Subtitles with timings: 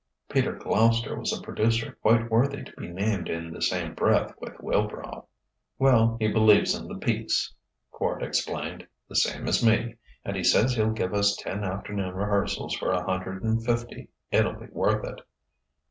[0.29, 4.55] Peter Gloucester was a producer quite worthy to be named in the same breath with
[4.59, 5.27] Wilbrow.
[5.77, 7.53] "Well, he believes in the piece,"
[7.93, 12.73] Quard explained "the same as me and he says he'll give us ten afternoon rehearsals
[12.75, 14.07] for a hundred and fifty.
[14.31, 15.21] It'll be worth it."